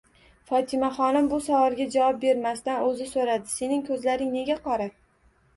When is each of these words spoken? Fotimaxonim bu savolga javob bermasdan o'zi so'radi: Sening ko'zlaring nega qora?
Fotimaxonim 0.51 1.27
bu 1.33 1.39
savolga 1.49 1.87
javob 1.97 2.19
bermasdan 2.23 2.81
o'zi 2.87 3.07
so'radi: 3.13 3.55
Sening 3.59 3.85
ko'zlaring 3.91 4.33
nega 4.39 4.57
qora? 4.65 4.91